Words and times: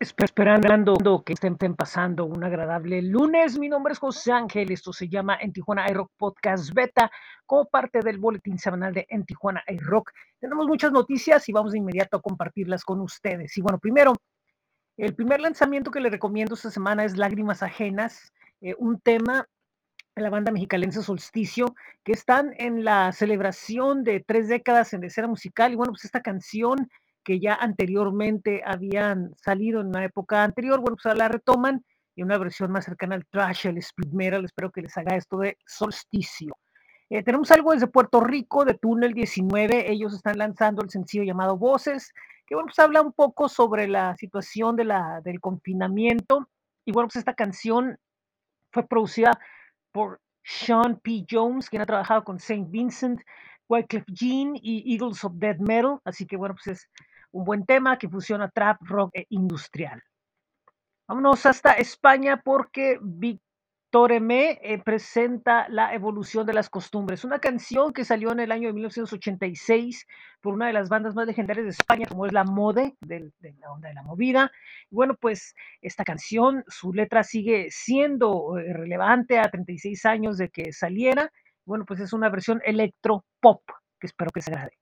Esperando 0.00 1.22
que 1.26 1.34
estén, 1.34 1.58
pasando 1.76 2.24
un 2.24 2.42
agradable 2.42 3.02
lunes. 3.02 3.58
Mi 3.58 3.68
nombre 3.68 3.92
es 3.92 3.98
José 3.98 4.32
Ángel. 4.32 4.72
Esto 4.72 4.94
se 4.94 5.10
llama 5.10 5.36
En 5.38 5.52
Tijuana 5.52 5.90
iRock 5.90 6.10
Podcast 6.16 6.72
Beta, 6.72 7.10
como 7.44 7.66
parte 7.66 8.00
del 8.00 8.16
boletín 8.16 8.58
semanal 8.58 8.94
de 8.94 9.04
En 9.10 9.26
Tijuana 9.26 9.62
iRock. 9.68 10.10
Tenemos 10.38 10.66
muchas 10.66 10.90
noticias 10.90 11.46
y 11.50 11.52
vamos 11.52 11.72
de 11.72 11.78
inmediato 11.80 12.16
a 12.16 12.22
compartirlas 12.22 12.82
con 12.82 13.02
ustedes. 13.02 13.58
Y 13.58 13.60
bueno, 13.60 13.78
primero, 13.78 14.14
el 14.96 15.14
primer 15.14 15.42
lanzamiento 15.42 15.90
que 15.90 16.00
les 16.00 16.12
recomiendo 16.12 16.54
esta 16.54 16.70
semana 16.70 17.04
es 17.04 17.18
Lágrimas 17.18 17.62
Ajenas, 17.62 18.32
eh, 18.62 18.74
un 18.78 19.00
tema 19.00 19.46
de 20.16 20.22
la 20.22 20.30
banda 20.30 20.50
mexicalense 20.50 21.02
Solsticio, 21.02 21.74
que 22.04 22.12
están 22.12 22.54
en 22.56 22.84
la 22.84 23.12
celebración 23.12 24.02
de 24.02 24.24
tres 24.26 24.48
décadas 24.48 24.94
en 24.94 25.04
escena 25.04 25.28
musical. 25.28 25.72
Y 25.72 25.76
bueno, 25.76 25.92
pues 25.92 26.06
esta 26.06 26.22
canción 26.22 26.88
que 27.30 27.38
ya 27.38 27.54
anteriormente 27.54 28.60
habían 28.66 29.36
salido 29.36 29.80
en 29.80 29.86
una 29.86 30.04
época 30.04 30.42
anterior, 30.42 30.80
bueno, 30.80 30.96
pues 31.00 31.16
la 31.16 31.28
retoman 31.28 31.84
y 32.16 32.24
una 32.24 32.36
versión 32.38 32.72
más 32.72 32.86
cercana 32.86 33.14
al 33.14 33.24
trash, 33.24 33.68
el 33.68 33.78
speed 33.78 34.10
metal, 34.10 34.44
espero 34.44 34.72
que 34.72 34.82
les 34.82 34.98
haga 34.98 35.14
esto 35.14 35.38
de 35.38 35.56
solsticio. 35.64 36.56
Eh, 37.08 37.22
tenemos 37.22 37.48
algo 37.52 37.70
desde 37.70 37.86
Puerto 37.86 38.20
Rico, 38.20 38.64
de 38.64 38.74
Túnel 38.74 39.14
19, 39.14 39.92
ellos 39.92 40.12
están 40.12 40.38
lanzando 40.38 40.82
el 40.82 40.90
sencillo 40.90 41.22
llamado 41.22 41.56
Voces, 41.56 42.12
que 42.48 42.56
bueno, 42.56 42.66
pues 42.66 42.80
habla 42.80 43.00
un 43.00 43.12
poco 43.12 43.48
sobre 43.48 43.86
la 43.86 44.16
situación 44.16 44.74
de 44.74 44.86
la, 44.86 45.20
del 45.22 45.38
confinamiento, 45.38 46.48
y 46.84 46.90
bueno, 46.90 47.06
pues 47.06 47.14
esta 47.20 47.34
canción 47.34 47.96
fue 48.72 48.88
producida 48.88 49.38
por 49.92 50.20
Sean 50.42 50.98
P. 50.98 51.26
Jones, 51.30 51.70
quien 51.70 51.82
ha 51.82 51.86
trabajado 51.86 52.24
con 52.24 52.40
Saint 52.40 52.68
Vincent, 52.72 53.20
Wyclef 53.68 54.02
Jean 54.08 54.54
y 54.60 54.92
Eagles 54.92 55.22
of 55.22 55.34
Dead 55.36 55.58
Metal, 55.58 56.00
así 56.04 56.26
que 56.26 56.36
bueno, 56.36 56.56
pues 56.56 56.76
es 56.76 56.90
un 57.32 57.44
buen 57.44 57.64
tema 57.66 57.98
que 57.98 58.08
fusiona 58.08 58.50
trap, 58.50 58.78
rock 58.82 59.10
e 59.14 59.26
industrial. 59.30 60.02
Vámonos 61.08 61.44
hasta 61.46 61.72
España 61.72 62.40
porque 62.44 62.98
Víctor 63.02 64.12
M 64.12 64.60
eh, 64.62 64.78
presenta 64.78 65.68
La 65.68 65.92
evolución 65.92 66.46
de 66.46 66.54
las 66.54 66.70
costumbres, 66.70 67.24
una 67.24 67.40
canción 67.40 67.92
que 67.92 68.04
salió 68.04 68.30
en 68.30 68.38
el 68.38 68.52
año 68.52 68.68
de 68.68 68.74
1986 68.74 70.06
por 70.40 70.54
una 70.54 70.68
de 70.68 70.72
las 70.72 70.88
bandas 70.88 71.16
más 71.16 71.26
legendarias 71.26 71.64
de 71.64 71.70
España, 71.70 72.06
como 72.08 72.26
es 72.26 72.32
la 72.32 72.44
Mode, 72.44 72.94
de, 73.00 73.32
la 73.58 73.72
onda 73.72 73.88
de 73.88 73.94
la 73.94 74.04
movida. 74.04 74.52
Bueno, 74.90 75.16
pues 75.20 75.56
esta 75.82 76.04
canción, 76.04 76.62
su 76.68 76.92
letra 76.92 77.24
sigue 77.24 77.68
siendo 77.70 78.56
eh, 78.58 78.72
relevante 78.72 79.40
a 79.40 79.50
36 79.50 80.06
años 80.06 80.38
de 80.38 80.50
que 80.50 80.72
saliera. 80.72 81.32
Bueno, 81.64 81.84
pues 81.84 81.98
es 81.98 82.12
una 82.12 82.28
versión 82.28 82.62
electro 82.64 83.24
pop 83.40 83.62
que 83.98 84.06
espero 84.06 84.30
que 84.30 84.42
se 84.42 84.52
agrade. 84.52 84.79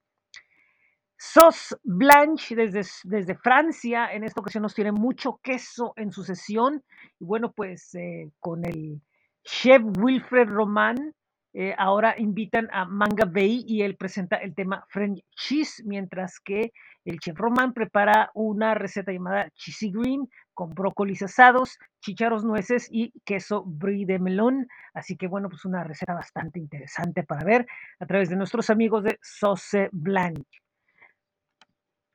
Sos 1.21 1.77
Blanche 1.83 2.55
desde, 2.55 2.83
desde 3.03 3.35
Francia, 3.35 4.13
en 4.13 4.23
esta 4.23 4.41
ocasión 4.41 4.63
nos 4.63 4.75
tiene 4.75 4.93
mucho 4.93 5.41
queso 5.43 5.93
en 5.97 6.13
su 6.13 6.23
sesión. 6.23 6.85
Y 7.19 7.25
bueno, 7.25 7.51
pues 7.51 7.93
eh, 7.97 8.31
con 8.39 8.65
el 8.65 9.03
chef 9.43 9.83
Wilfred 9.99 10.49
Román, 10.49 11.13
eh, 11.55 11.75
ahora 11.77 12.15
invitan 12.19 12.69
a 12.71 12.85
Manga 12.85 13.25
Bay 13.25 13.65
y 13.67 13.83
él 13.83 13.97
presenta 13.97 14.37
el 14.37 14.55
tema 14.55 14.85
French 14.91 15.25
Cheese, 15.35 15.83
mientras 15.85 16.39
que 16.39 16.71
el 17.05 17.19
chef 17.19 17.37
Román 17.37 17.73
prepara 17.73 18.31
una 18.35 18.75
receta 18.75 19.11
llamada 19.11 19.51
Cheesy 19.57 19.91
Green 19.91 20.29
con 20.55 20.71
brócolis 20.71 21.23
asados, 21.23 21.79
chicharos 22.01 22.45
nueces 22.45 22.89
y 22.93 23.13
queso 23.25 23.65
brie 23.67 24.07
de 24.07 24.21
melón. 24.21 24.69
Así 24.95 25.17
que 25.17 25.27
bueno, 25.27 25.49
pues 25.49 25.65
una 25.65 25.83
receta 25.83 26.15
bastante 26.15 26.61
interesante 26.61 27.25
para 27.25 27.45
ver 27.45 27.67
a 27.99 28.07
través 28.07 28.29
de 28.29 28.37
nuestros 28.37 28.71
amigos 28.71 29.03
de 29.03 29.19
Sauce 29.21 29.89
Blanche 29.91 30.61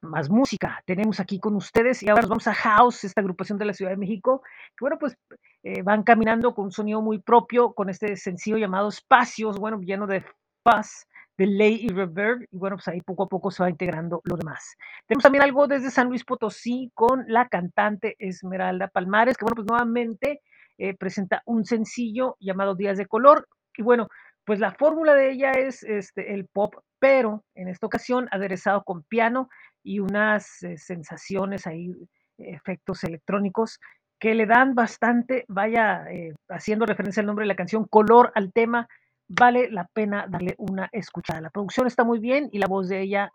más 0.04 0.30
música 0.30 0.82
tenemos 0.86 1.20
aquí 1.20 1.40
con 1.40 1.56
ustedes 1.56 2.04
y 2.04 2.10
ahora 2.10 2.22
nos 2.22 2.30
vamos 2.30 2.48
a 2.48 2.54
House, 2.54 3.04
esta 3.04 3.22
agrupación 3.22 3.58
de 3.58 3.66
la 3.66 3.74
Ciudad 3.74 3.92
de 3.92 3.98
México, 3.98 4.42
que 4.78 4.82
bueno, 4.82 4.98
pues 5.00 5.18
eh, 5.64 5.82
van 5.82 6.04
caminando 6.04 6.54
con 6.54 6.66
un 6.66 6.72
sonido 6.72 7.02
muy 7.02 7.20
propio, 7.20 7.74
con 7.74 7.90
este 7.90 8.16
sencillo 8.16 8.58
llamado 8.58 8.90
Espacios, 8.90 9.58
bueno, 9.58 9.80
lleno 9.80 10.08
de 10.08 10.24
paz, 10.64 11.08
de 11.38 11.48
ley 11.48 11.80
y 11.82 11.90
reverb, 11.90 12.42
y 12.52 12.58
bueno, 12.58 12.76
pues 12.76 12.88
ahí 12.88 13.02
poco 13.02 13.24
a 13.24 13.28
poco 13.28 13.50
se 13.50 13.64
va 13.64 13.70
integrando 13.70 14.22
lo 14.24 14.36
demás. 14.36 14.76
Tenemos 15.08 15.24
también 15.24 15.44
algo 15.44 15.68
desde 15.68 15.90
San 15.90 16.08
Luis 16.08 16.24
Potosí 16.24 16.92
con 16.94 17.26
la 17.28 17.48
cantante 17.48 18.16
Esmeralda 18.20 18.88
Palmares, 18.88 19.38
que 19.38 19.46
bueno, 19.46 19.56
pues 19.56 19.68
nuevamente 19.68 20.42
eh, 20.78 20.96
presenta 20.96 21.42
un 21.46 21.66
sencillo 21.66 22.36
llamado 22.40 22.76
Días 22.76 22.98
de 22.98 23.08
Color, 23.08 23.48
y 23.76 23.82
bueno, 23.82 24.08
pues 24.46 24.60
la 24.60 24.72
fórmula 24.72 25.14
de 25.14 25.32
ella 25.32 25.52
es 25.52 25.84
este, 25.84 26.34
el 26.34 26.48
pop, 26.48 26.76
pero 27.00 27.44
en 27.56 27.68
esta 27.68 27.88
ocasión 27.88 28.28
aderezado 28.32 28.84
con 28.84 29.04
piano 29.04 29.50
y 29.84 30.00
unas 30.00 30.64
eh, 30.64 30.78
sensaciones 30.78 31.68
ahí, 31.68 31.92
efectos 32.38 33.04
electrónicos 33.04 33.80
que 34.20 34.36
le 34.36 34.46
dan 34.46 34.74
bastante, 34.74 35.46
vaya, 35.48 36.06
eh, 36.10 36.34
haciendo 36.50 36.86
referencia 36.86 37.22
al 37.22 37.28
nombre 37.28 37.44
de 37.44 37.50
la 37.50 37.56
canción, 37.56 37.86
color 37.90 38.32
al 38.36 38.54
tema, 38.54 38.88
vale 39.28 39.70
la 39.70 39.86
pena 39.94 40.28
darle 40.30 40.56
una 40.58 40.88
escuchada. 40.92 41.42
La 41.42 41.50
producción 41.50 41.88
está 41.88 42.04
muy 42.04 42.20
bien 42.20 42.50
y 42.52 42.60
la 42.60 42.68
voz 42.68 42.88
de 42.88 43.02
ella 43.02 43.32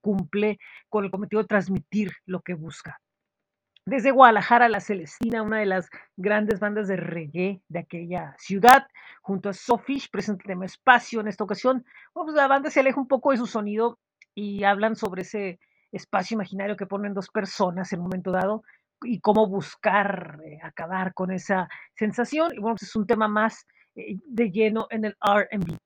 cumple 0.00 0.58
con 0.88 1.04
el 1.04 1.10
cometido 1.10 1.42
de 1.42 1.48
transmitir 1.48 2.12
lo 2.24 2.40
que 2.40 2.54
busca. 2.54 2.98
Desde 3.90 4.12
Guadalajara, 4.12 4.68
La 4.68 4.78
Celestina, 4.78 5.42
una 5.42 5.58
de 5.58 5.66
las 5.66 5.90
grandes 6.16 6.60
bandas 6.60 6.86
de 6.86 6.94
reggae 6.94 7.60
de 7.66 7.80
aquella 7.80 8.36
ciudad, 8.38 8.86
junto 9.20 9.48
a 9.48 9.52
Sofish, 9.52 10.08
presenta 10.12 10.44
el 10.44 10.46
tema 10.46 10.64
Espacio 10.64 11.20
en 11.20 11.26
esta 11.26 11.42
ocasión. 11.42 11.84
Bueno, 12.14 12.26
pues 12.26 12.36
la 12.36 12.46
banda 12.46 12.70
se 12.70 12.78
aleja 12.78 13.00
un 13.00 13.08
poco 13.08 13.32
de 13.32 13.38
su 13.38 13.48
sonido 13.48 13.98
y 14.32 14.62
hablan 14.62 14.94
sobre 14.94 15.22
ese 15.22 15.58
espacio 15.90 16.36
imaginario 16.36 16.76
que 16.76 16.86
ponen 16.86 17.14
dos 17.14 17.30
personas 17.30 17.92
en 17.92 17.98
un 17.98 18.04
momento 18.04 18.30
dado 18.30 18.62
y 19.02 19.18
cómo 19.18 19.48
buscar 19.48 20.38
eh, 20.44 20.60
acabar 20.62 21.12
con 21.12 21.32
esa 21.32 21.68
sensación. 21.96 22.52
Y 22.54 22.60
bueno, 22.60 22.76
pues 22.76 22.90
es 22.90 22.94
un 22.94 23.08
tema 23.08 23.26
más 23.26 23.66
eh, 23.96 24.18
de 24.24 24.52
lleno 24.52 24.86
en 24.90 25.06
el 25.06 25.16
RB. 25.20 25.76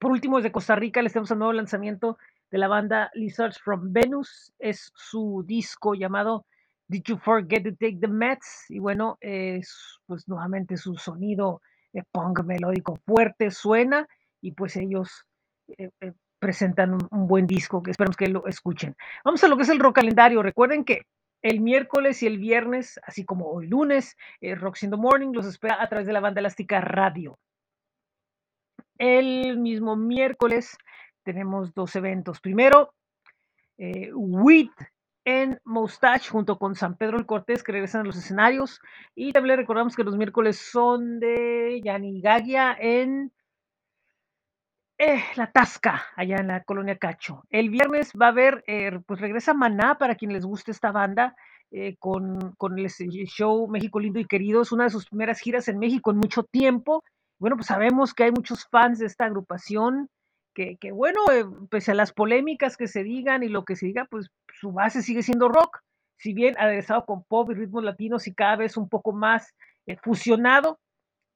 Por 0.00 0.10
último, 0.10 0.38
desde 0.38 0.50
Costa 0.50 0.74
Rica 0.74 1.02
les 1.02 1.12
tenemos 1.12 1.30
el 1.30 1.38
nuevo 1.38 1.52
lanzamiento 1.52 2.18
de 2.50 2.58
la 2.58 2.66
banda 2.66 3.12
Lizards 3.14 3.60
from 3.60 3.92
Venus. 3.92 4.52
Es 4.58 4.90
su 4.96 5.44
disco 5.46 5.94
llamado 5.94 6.46
Did 6.90 7.04
You 7.04 7.18
Forget 7.18 7.62
to 7.62 7.70
Take 7.76 7.98
the 8.00 8.08
Mets? 8.08 8.66
Y 8.68 8.80
bueno, 8.80 9.16
es 9.20 10.00
pues 10.06 10.26
nuevamente 10.26 10.76
su 10.76 10.96
sonido 10.96 11.62
de 11.92 12.02
punk 12.10 12.42
melódico 12.44 12.96
fuerte 13.06 13.52
suena 13.52 14.08
y 14.40 14.52
pues 14.52 14.74
ellos 14.76 15.24
eh, 15.78 15.90
eh, 16.00 16.12
presentan 16.40 16.94
un, 16.94 17.08
un, 17.12 17.28
buen 17.28 17.46
disco 17.46 17.80
que 17.80 17.92
esperamos 17.92 18.16
que 18.16 18.26
lo 18.26 18.44
escuchen. 18.48 18.96
Vamos 19.24 19.44
a 19.44 19.48
lo 19.48 19.56
que 19.56 19.62
es 19.62 19.68
el 19.68 19.78
rock 19.78 19.96
calendario. 19.96 20.42
Recuerden 20.42 20.84
que 20.84 21.02
el 21.42 21.60
miércoles 21.60 22.24
y 22.24 22.26
el 22.26 22.38
viernes, 22.38 22.98
así 23.04 23.24
como 23.24 23.46
hoy 23.46 23.68
lunes, 23.68 24.16
eh, 24.40 24.56
Rocks 24.56 24.82
in 24.82 24.90
the 24.90 24.96
Morning 24.96 25.30
los 25.32 25.46
espera 25.46 25.80
a 25.80 25.88
través 25.88 26.08
de 26.08 26.12
la 26.12 26.20
banda 26.20 26.40
elástica 26.40 26.80
Radio. 26.80 27.38
El 28.98 29.58
mismo 29.58 29.94
miércoles 29.94 30.76
tenemos 31.22 31.72
dos 31.72 31.94
eventos. 31.94 32.40
Primero, 32.40 32.94
eh, 33.78 34.10
WIT 34.12 34.72
en 35.24 35.60
Moustache 35.64 36.30
junto 36.30 36.58
con 36.58 36.74
San 36.74 36.96
Pedro 36.96 37.18
el 37.18 37.26
Cortés 37.26 37.62
que 37.62 37.72
regresan 37.72 38.02
a 38.02 38.04
los 38.04 38.16
escenarios. 38.16 38.80
Y 39.14 39.32
también 39.32 39.56
recordamos 39.56 39.96
que 39.96 40.04
los 40.04 40.16
miércoles 40.16 40.58
son 40.58 41.20
de 41.20 41.80
Yani 41.84 42.20
Gagia 42.20 42.76
en 42.78 43.32
eh, 44.98 45.22
la 45.36 45.50
Tasca, 45.50 46.02
allá 46.16 46.36
en 46.36 46.48
la 46.48 46.62
colonia 46.64 46.98
Cacho. 46.98 47.44
El 47.48 47.70
viernes 47.70 48.12
va 48.20 48.26
a 48.26 48.30
haber, 48.30 48.62
eh, 48.66 49.00
pues 49.06 49.20
regresa 49.20 49.54
Maná 49.54 49.96
para 49.98 50.14
quien 50.14 50.32
les 50.32 50.44
guste 50.44 50.72
esta 50.72 50.92
banda. 50.92 51.34
Eh, 51.72 51.96
con, 51.98 52.56
con, 52.56 52.76
el 52.80 52.88
show 52.88 53.68
México 53.68 54.00
Lindo 54.00 54.18
y 54.18 54.24
Querido, 54.24 54.62
es 54.62 54.72
una 54.72 54.84
de 54.84 54.90
sus 54.90 55.06
primeras 55.06 55.38
giras 55.38 55.68
en 55.68 55.78
México 55.78 56.10
en 56.10 56.16
mucho 56.16 56.42
tiempo. 56.42 57.04
Bueno, 57.38 57.56
pues 57.56 57.68
sabemos 57.68 58.12
que 58.12 58.24
hay 58.24 58.32
muchos 58.32 58.66
fans 58.68 58.98
de 58.98 59.06
esta 59.06 59.24
agrupación, 59.26 60.10
que, 60.54 60.76
que 60.76 60.92
bueno, 60.92 61.20
eh, 61.32 61.44
pese 61.70 61.92
a 61.92 61.94
las 61.94 62.12
polémicas 62.12 62.76
que 62.76 62.88
se 62.88 63.02
digan 63.02 63.42
y 63.42 63.48
lo 63.48 63.64
que 63.64 63.76
se 63.76 63.86
diga, 63.86 64.06
pues 64.10 64.30
su 64.52 64.72
base 64.72 65.02
sigue 65.02 65.22
siendo 65.22 65.48
rock, 65.48 65.80
si 66.16 66.34
bien 66.34 66.54
aderezado 66.58 67.04
con 67.06 67.24
pop 67.24 67.50
y 67.50 67.54
ritmos 67.54 67.84
latinos 67.84 68.26
y 68.26 68.34
cada 68.34 68.56
vez 68.56 68.76
un 68.76 68.88
poco 68.88 69.12
más 69.12 69.54
eh, 69.86 69.96
fusionado, 70.02 70.78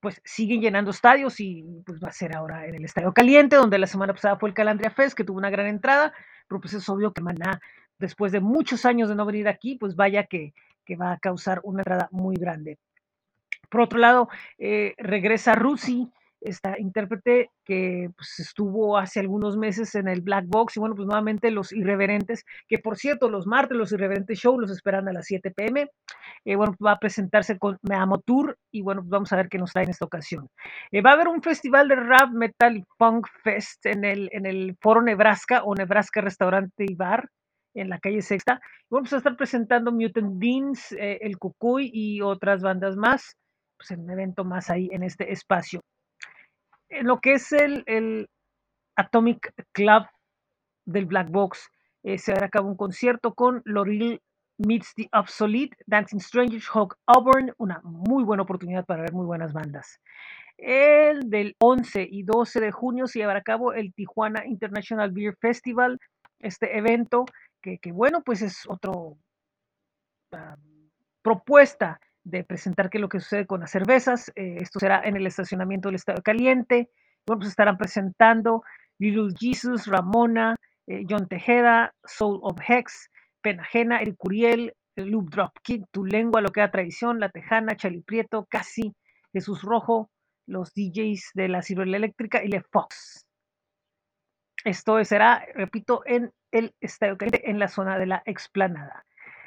pues 0.01 0.21
siguen 0.25 0.61
llenando 0.61 0.91
estadios 0.91 1.41
y 1.41 1.65
pues 1.87 1.99
va 1.99 2.09
a 2.09 2.13
ser 2.13 2.37
ahora 2.37 2.67
en 2.67 2.75
el 2.75 2.85
Estadio 2.85 3.15
Caliente, 3.15 3.57
donde 3.57 3.79
la 3.79 3.87
semana 3.87 4.13
pasada 4.13 4.37
fue 4.37 4.51
el 4.51 4.55
Calandria 4.55 4.91
Fest, 4.91 5.17
que 5.17 5.25
tuvo 5.25 5.39
una 5.39 5.49
gran 5.49 5.67
entrada, 5.67 6.13
pero 6.47 6.61
pues 6.61 6.75
es 6.75 6.87
obvio 6.91 7.15
que 7.15 7.23
Maná, 7.23 7.61
después 7.99 8.31
de 8.31 8.41
muchos 8.41 8.85
años 8.85 9.09
de 9.09 9.15
no 9.15 9.25
venir 9.25 9.49
aquí, 9.49 9.77
pues 9.77 9.97
vaya 9.97 10.25
que, 10.25 10.53
que 10.85 10.97
va 10.97 11.13
a 11.13 11.19
causar 11.19 11.61
una 11.63 11.81
entrada 11.81 12.09
muy 12.11 12.37
grande. 12.37 12.79
Por 13.71 13.81
otro 13.81 13.99
lado, 13.99 14.29
eh, 14.59 14.95
regresa 14.99 15.55
Rusi, 15.55 16.13
esta 16.45 16.79
intérprete 16.79 17.51
que 17.65 18.11
pues, 18.17 18.39
estuvo 18.39 18.99
hace 18.99 19.21
algunos 19.21 19.57
meses 19.57 19.95
en 19.95 20.09
el 20.09 20.21
Black 20.21 20.45
Box 20.47 20.77
y 20.77 20.81
bueno, 20.81 20.95
pues 20.95 21.07
nuevamente 21.07 21.51
los 21.51 21.73
irreverentes, 21.73 22.45
que 22.69 22.79
por 22.79 22.97
cierto, 22.97 23.29
los 23.29 23.47
martes 23.47 23.77
los 23.77 23.93
irreverentes 23.93 24.39
show 24.39 24.59
los 24.59 24.71
esperan 24.71 25.09
a 25.09 25.13
las 25.13 25.27
7 25.27 25.51
pm. 25.51 25.89
Eh, 26.45 26.57
bueno, 26.57 26.75
va 26.85 26.93
a 26.93 26.99
presentarse 26.99 27.59
con 27.59 27.79
Me 27.83 27.97
Amo 27.97 28.21
Tour 28.21 28.57
y 28.71 28.83
bueno, 28.83 29.01
pues 29.01 29.11
vamos 29.11 29.33
a 29.33 29.37
ver 29.37 29.49
qué 29.49 29.59
nos 29.59 29.73
trae 29.73 29.85
en 29.85 29.91
esta 29.91 30.05
ocasión. 30.05 30.49
Eh, 30.93 31.01
va 31.01 31.11
a 31.11 31.15
haber 31.15 31.29
un 31.29 31.43
festival 31.43 31.89
de 31.89 31.97
rap, 31.97 32.31
metal 32.33 32.77
y 32.77 32.85
punk 32.99 33.27
fest 33.43 33.87
en 33.87 34.05
el, 34.05 34.29
en 34.33 34.47
el 34.47 34.77
Foro 34.81 35.03
Nebraska 35.03 35.63
o 35.65 35.75
Nebraska 35.75 36.21
Restaurante 36.21 36.85
y 36.87 36.95
Bar 36.95 37.29
en 37.75 37.89
la 37.89 37.99
calle 37.99 38.23
Sexta. 38.23 38.61
Vamos 38.91 39.13
a 39.13 39.17
estar 39.17 39.37
presentando 39.37 39.93
Mutant 39.93 40.39
Beans, 40.39 40.93
eh, 40.93 41.19
El 41.21 41.39
Cucuy 41.39 41.91
y 41.93 42.21
otras 42.21 42.63
bandas 42.63 42.97
más, 42.97 43.37
pues 43.77 43.91
en 43.91 44.01
un 44.01 44.11
evento 44.11 44.45
más 44.45 44.71
ahí 44.71 44.89
en 44.93 45.03
este 45.03 45.33
espacio. 45.33 45.81
En 46.89 47.07
lo 47.07 47.21
que 47.21 47.35
es 47.35 47.53
el, 47.53 48.29
Atomic 48.97 49.53
Club 49.73 50.07
del 50.87 51.07
Black 51.07 51.31
Box, 51.31 51.69
eh, 52.05 52.19
se 52.19 52.33
dará 52.33 52.47
a 52.47 52.51
cabo 52.51 52.69
un 52.69 52.77
concierto 52.77 53.35
con 53.35 53.63
Loril 53.65 54.21
Meets 54.59 54.95
the 54.95 55.09
Obsolete, 55.13 55.77
Dancing 55.87 56.21
Strangers, 56.21 56.69
Hawk 56.73 56.97
Auburn, 57.07 57.53
una 57.59 57.81
muy 57.83 58.23
buena 58.23 58.45
oportunidad 58.45 58.85
para 58.85 59.03
ver 59.03 59.13
muy 59.13 59.27
buenas 59.27 59.53
bandas. 59.53 60.01
El 60.57 61.29
del 61.29 61.57
11 61.59 62.07
y 62.09 62.23
12 62.23 62.61
de 62.61 62.71
junio 62.71 63.07
se 63.09 63.19
llevará 63.19 63.41
a 63.41 63.43
cabo 63.43 63.73
el 63.73 63.93
Tijuana 63.93 64.47
International 64.47 65.11
Beer 65.11 65.37
Festival, 65.41 65.99
este 66.39 66.79
evento 66.79 67.25
que, 67.61 67.93
bueno, 67.93 68.23
pues 68.23 68.43
es 68.43 68.63
otro 68.69 69.17
uh, 70.33 70.57
propuesta 71.23 71.99
de 72.25 72.43
presentar 72.43 72.91
qué 72.91 72.99
es 72.99 73.03
lo 73.03 73.09
que 73.09 73.21
sucede 73.21 73.47
con 73.47 73.61
las 73.61 73.71
cervezas. 73.71 74.33
Eh, 74.35 74.57
esto 74.61 74.81
será 74.81 75.03
en 75.05 75.17
el 75.17 75.27
estacionamiento 75.27 75.89
del 75.89 75.97
Estado 75.97 76.23
Caliente. 76.23 76.91
Bueno, 77.27 77.41
pues 77.41 77.51
estarán 77.51 77.77
presentando 77.77 78.63
Little 78.99 79.35
Jesus, 79.39 79.87
Ramona, 79.87 80.57
eh, 80.87 81.05
John 81.09 81.29
Tejeda, 81.29 81.95
Soul 82.05 82.41
of 82.43 82.59
Hex, 82.67 83.11
Penajena, 83.43 83.99
El 83.99 84.17
Curiel, 84.17 84.75
Loop 84.97 85.31
Drop 85.31 85.53
Kid, 85.63 85.85
Tu 85.91 86.05
Lengua, 86.05 86.41
Lo 86.41 86.51
que 86.51 86.61
da 86.61 86.71
Tradición, 86.71 87.21
La 87.21 87.29
Tejana, 87.29 87.77
Chali 87.77 88.01
Prieto, 88.01 88.47
Casi, 88.49 88.95
Jesús 89.33 89.63
Rojo, 89.63 90.11
los 90.47 90.73
DJs 90.75 91.31
de 91.35 91.49
la 91.49 91.63
Ciruela 91.63 91.97
Eléctrica 91.97 92.43
y 92.43 92.49
Le 92.49 92.63
Fox. 92.63 93.27
Esto 94.65 95.03
será, 95.05 95.45
repito, 95.55 96.03
en 96.07 96.33
el 96.51 96.75
Estadio 96.81 97.19
Caliente, 97.19 97.51
en 97.51 97.59
la 97.59 97.69
zona 97.69 97.99
de 97.99 98.07
la 98.07 98.23
explanada. 98.25 99.05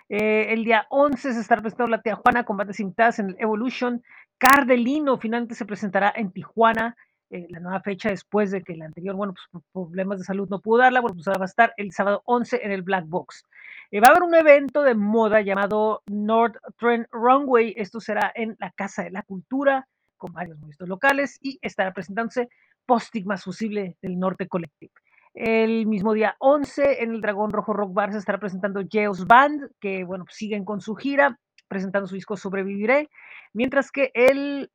Eh, 0.09 0.53
el 0.53 0.63
día 0.63 0.85
11 0.89 1.33
se 1.33 1.39
estará 1.39 1.61
presentando 1.61 1.91
la 1.91 2.01
Tijuana 2.01 2.45
Combates 2.45 2.79
Invitadas 2.79 3.19
en 3.19 3.29
el 3.29 3.35
Evolution. 3.39 4.03
Cardelino 4.37 5.17
finalmente 5.17 5.55
se 5.55 5.65
presentará 5.65 6.13
en 6.15 6.31
Tijuana. 6.31 6.95
Eh, 7.29 7.45
la 7.49 7.59
nueva 7.59 7.81
fecha 7.81 8.09
después 8.09 8.51
de 8.51 8.63
que 8.63 8.71
el 8.73 8.81
anterior, 8.81 9.15
bueno, 9.15 9.33
pues 9.33 9.63
problemas 9.73 10.19
de 10.19 10.23
salud 10.23 10.47
no 10.49 10.61
pudo 10.61 10.83
darla, 10.83 11.01
bueno, 11.01 11.15
pues 11.15 11.27
va 11.27 11.41
a 11.41 11.45
estar 11.45 11.73
el 11.75 11.91
sábado 11.91 12.21
11 12.23 12.61
en 12.63 12.71
el 12.71 12.83
Black 12.83 13.05
Box. 13.05 13.43
Eh, 13.91 13.99
va 13.99 14.07
a 14.07 14.11
haber 14.11 14.23
un 14.23 14.33
evento 14.33 14.81
de 14.81 14.95
moda 14.95 15.41
llamado 15.41 16.03
North 16.07 16.55
Trend 16.77 17.07
Runway. 17.11 17.73
Esto 17.75 17.99
será 17.99 18.31
en 18.33 18.55
la 18.59 18.71
Casa 18.71 19.03
de 19.03 19.11
la 19.11 19.23
Cultura 19.23 19.87
con 20.15 20.31
varios 20.31 20.57
movimientos 20.57 20.87
locales 20.87 21.37
y 21.41 21.59
estará 21.61 21.93
presentándose 21.93 22.49
Postigmas 22.85 23.43
Fusible 23.43 23.97
del 24.01 24.17
Norte 24.17 24.47
Collective. 24.47 24.93
El 25.39 25.85
mismo 25.85 26.13
día 26.13 26.35
11 26.39 27.03
en 27.03 27.11
el 27.11 27.21
Dragón 27.21 27.51
Rojo 27.51 27.71
Rock 27.71 27.93
Bar 27.93 28.11
se 28.11 28.17
estará 28.17 28.39
presentando 28.39 28.81
Geos 28.89 29.27
Band, 29.27 29.69
que 29.79 30.03
bueno, 30.03 30.25
pues 30.25 30.35
siguen 30.35 30.65
con 30.65 30.81
su 30.81 30.95
gira, 30.95 31.37
presentando 31.67 32.07
su 32.07 32.15
disco 32.15 32.35
Sobreviviré, 32.35 33.07
mientras 33.53 33.91
que 33.91 34.09
el 34.15 34.71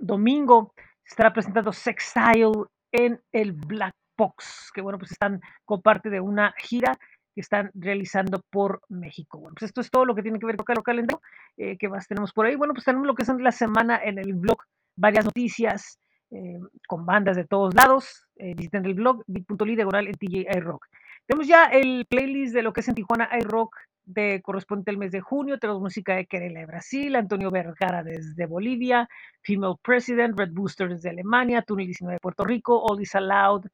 domingo 0.00 0.72
se 1.04 1.12
estará 1.12 1.32
presentando 1.32 1.72
Sextile 1.72 2.64
en 2.90 3.20
el 3.30 3.52
Black 3.52 3.94
Box, 4.18 4.72
que 4.74 4.82
bueno, 4.82 4.98
pues 4.98 5.12
están 5.12 5.40
con 5.64 5.80
parte 5.82 6.10
de 6.10 6.18
una 6.18 6.52
gira 6.58 6.98
que 7.32 7.40
están 7.40 7.70
realizando 7.72 8.42
por 8.50 8.80
México. 8.88 9.38
Bueno, 9.38 9.54
pues 9.56 9.68
esto 9.68 9.82
es 9.82 9.90
todo 9.92 10.04
lo 10.04 10.16
que 10.16 10.22
tiene 10.22 10.40
que 10.40 10.46
ver 10.46 10.56
con 10.56 10.76
el 10.76 10.82
calendario 10.82 11.22
eh, 11.56 11.78
que 11.78 11.88
más 11.88 12.08
tenemos 12.08 12.32
por 12.32 12.44
ahí. 12.44 12.56
Bueno, 12.56 12.74
pues 12.74 12.84
tenemos 12.84 13.06
lo 13.06 13.14
que 13.14 13.24
son 13.24 13.40
la 13.40 13.52
semana 13.52 14.00
en 14.02 14.18
el 14.18 14.34
blog, 14.34 14.64
varias 14.96 15.24
noticias 15.24 16.00
eh, 16.30 16.60
con 16.86 17.04
bandas 17.06 17.36
de 17.36 17.44
todos 17.44 17.74
lados. 17.74 18.26
Eh, 18.36 18.54
visiten 18.54 18.84
el 18.84 18.94
blog 18.94 19.24
bit.ly 19.26 19.76
diagonal 19.76 20.06
en 20.06 20.14
TJ 20.14 20.60
Rock. 20.60 20.86
Tenemos 21.26 21.46
ya 21.46 21.66
el 21.66 22.06
playlist 22.06 22.54
de 22.54 22.62
lo 22.62 22.72
que 22.72 22.80
es 22.80 22.88
en 22.88 22.94
Tijuana 22.94 23.28
iRock 23.40 23.76
de 24.04 24.40
correspondiente 24.42 24.90
al 24.90 24.98
mes 24.98 25.12
de 25.12 25.20
junio. 25.20 25.58
Tenemos 25.58 25.80
música 25.80 26.16
de 26.16 26.26
Querela 26.26 26.60
de 26.60 26.66
Brasil, 26.66 27.14
Antonio 27.14 27.50
Vergara 27.50 28.02
desde 28.02 28.46
Bolivia, 28.46 29.08
Female 29.42 29.76
President, 29.82 30.38
Red 30.38 30.52
Booster 30.52 30.88
desde 30.88 31.10
Alemania, 31.10 31.62
Túnel 31.62 31.86
19 31.86 32.14
de 32.14 32.20
Puerto 32.20 32.44
Rico, 32.44 32.82
All 32.82 33.00
Is 33.00 33.14
Allowed 33.14 33.66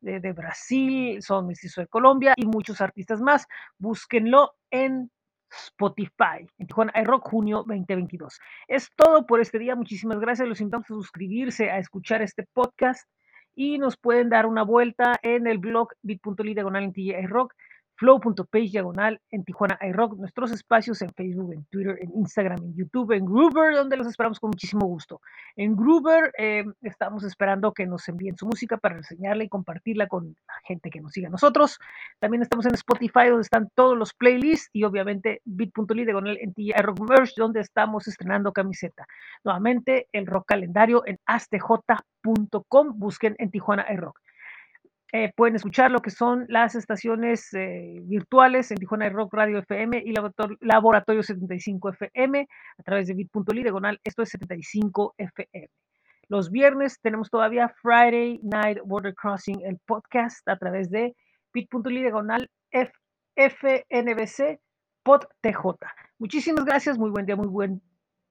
de, 0.00 0.20
de 0.20 0.32
Brasil, 0.32 1.22
Son 1.22 1.46
Mestizo 1.46 1.80
de 1.80 1.86
Colombia 1.86 2.34
y 2.36 2.46
muchos 2.46 2.80
artistas 2.80 3.20
más. 3.20 3.46
Búsquenlo 3.78 4.54
en 4.70 5.10
Spotify, 5.52 6.46
en 6.58 6.66
Tijuana 6.66 6.92
iRock, 7.02 7.28
junio 7.28 7.58
2022. 7.66 8.38
Es 8.68 8.90
todo 8.96 9.26
por 9.26 9.40
este 9.40 9.58
día. 9.58 9.76
Muchísimas 9.76 10.18
gracias. 10.20 10.48
Los 10.48 10.60
invitamos 10.60 10.86
a 10.90 10.94
suscribirse, 10.94 11.70
a 11.70 11.78
escuchar 11.78 12.22
este 12.22 12.46
podcast 12.52 13.08
y 13.54 13.78
nos 13.78 13.96
pueden 13.96 14.30
dar 14.30 14.46
una 14.46 14.62
vuelta 14.62 15.18
en 15.22 15.46
el 15.46 15.58
blog 15.58 15.88
bit.ly 16.02 16.54
diagonal 16.54 16.84
en 16.84 16.92
iRock 16.96 17.54
flow.page 18.02 18.72
diagonal 18.72 19.20
en 19.30 19.44
Tijuana 19.44 19.78
iRock, 19.80 20.16
nuestros 20.16 20.50
espacios 20.50 21.00
en 21.02 21.10
Facebook, 21.10 21.52
en 21.52 21.64
Twitter, 21.66 21.96
en 22.00 22.10
Instagram, 22.16 22.58
en 22.58 22.74
YouTube, 22.74 23.12
en 23.12 23.24
Groover, 23.24 23.76
donde 23.76 23.96
los 23.96 24.08
esperamos 24.08 24.40
con 24.40 24.50
muchísimo 24.50 24.86
gusto. 24.86 25.20
En 25.54 25.76
Groover 25.76 26.32
eh, 26.36 26.64
estamos 26.80 27.22
esperando 27.22 27.72
que 27.72 27.86
nos 27.86 28.08
envíen 28.08 28.36
su 28.36 28.44
música 28.44 28.76
para 28.76 28.96
enseñarla 28.96 29.44
y 29.44 29.48
compartirla 29.48 30.08
con 30.08 30.34
la 30.48 30.54
gente 30.64 30.90
que 30.90 31.00
nos 31.00 31.12
siga 31.12 31.28
nosotros. 31.28 31.78
También 32.18 32.42
estamos 32.42 32.66
en 32.66 32.74
Spotify, 32.74 33.28
donde 33.28 33.42
están 33.42 33.68
todos 33.72 33.96
los 33.96 34.14
playlists 34.14 34.68
y 34.72 34.82
obviamente 34.82 35.40
bit.ly 35.44 36.04
diagonal 36.04 36.38
en 36.40 36.52
iRock 36.56 37.08
Merch, 37.08 37.34
donde 37.36 37.60
estamos 37.60 38.08
estrenando 38.08 38.52
camiseta. 38.52 39.06
Nuevamente, 39.44 40.08
el 40.10 40.26
rock 40.26 40.46
calendario 40.48 41.04
en 41.06 41.20
astj.com, 41.26 42.98
busquen 42.98 43.36
en 43.38 43.52
Tijuana 43.52 43.86
iRock. 43.92 44.18
Eh, 45.14 45.30
pueden 45.36 45.56
escuchar 45.56 45.90
lo 45.90 46.00
que 46.00 46.10
son 46.10 46.46
las 46.48 46.74
estaciones 46.74 47.52
eh, 47.52 48.00
virtuales 48.04 48.70
en 48.70 48.78
Tijuana 48.78 49.10
Rock 49.10 49.34
Radio 49.34 49.58
FM 49.58 50.02
y 50.06 50.14
Laboratorio 50.60 51.22
75 51.22 51.90
FM 51.90 52.48
a 52.78 52.82
través 52.82 53.08
de 53.08 53.14
bit.ly 53.14 53.62
diagonal, 53.62 54.00
esto 54.04 54.22
es 54.22 54.30
75 54.30 55.14
FM. 55.18 55.68
Los 56.28 56.50
viernes 56.50 56.98
tenemos 57.02 57.28
todavía 57.28 57.68
Friday 57.82 58.40
Night 58.42 58.78
Border 58.86 59.14
Crossing, 59.14 59.60
el 59.66 59.78
podcast 59.84 60.48
a 60.48 60.56
través 60.56 60.88
de 60.90 61.14
bit.ly 61.52 62.00
diagonal 62.00 62.48
FNBC. 63.34 64.60
Muchísimas 66.18 66.64
gracias, 66.64 66.96
muy 66.96 67.10
buen 67.10 67.26
día, 67.26 67.36
muy 67.36 67.48
buen 67.48 67.82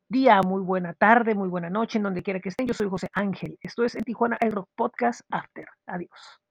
día, 0.09 0.41
muy 0.41 0.63
buena 0.63 0.95
tarde, 0.95 1.35
muy 1.35 1.47
buena 1.49 1.69
noche, 1.69 1.99
en 1.99 2.03
donde 2.05 2.23
quiera 2.23 2.39
que 2.39 2.49
estén. 2.49 2.65
Yo 2.65 2.73
soy 2.73 2.89
José 2.89 3.07
Ángel. 3.13 3.55
Esto 3.61 3.83
es 3.83 3.95
en 3.95 4.03
Tijuana 4.03 4.37
el 4.39 4.51
Rock 4.51 4.69
Podcast 4.75 5.21
After. 5.29 5.67
Adiós. 5.85 6.41